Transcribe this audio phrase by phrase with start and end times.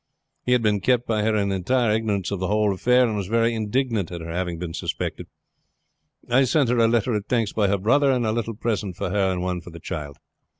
[0.43, 3.27] He had been kept by her in entire ignorance of the whole affair, and was
[3.27, 5.27] very indignant at her having been suspected.
[6.27, 9.11] I sent her a letter of thanks by her brother, and a little present for
[9.11, 10.17] her and one for the child.